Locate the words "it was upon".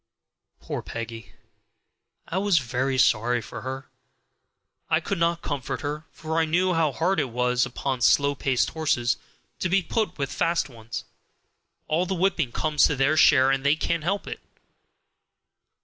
7.19-8.01